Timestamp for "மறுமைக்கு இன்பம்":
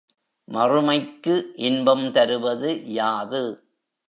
0.47-2.11